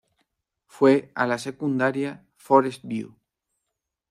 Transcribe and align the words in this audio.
Fue 0.65 1.11
a 1.13 1.27
la 1.27 1.37
secundaria 1.37 2.25
Forest 2.35 2.85
View. 2.85 3.15